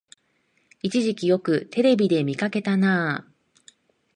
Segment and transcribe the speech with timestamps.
[0.81, 3.27] 一時期よくテレビで見かけたなあ